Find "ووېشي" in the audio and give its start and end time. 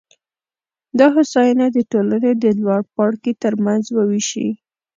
3.91-4.49